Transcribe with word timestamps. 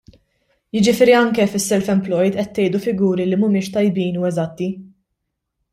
Jiġifieri 0.77 1.13
anke 1.17 1.45
fis-self 1.51 1.91
employed 1.95 2.39
qed 2.39 2.49
tgħidu 2.55 2.83
figuri 2.87 3.29
li 3.29 3.41
mhumiex 3.43 3.73
tajbin 3.77 4.21
u 4.23 4.29
eżatti. 4.33 4.71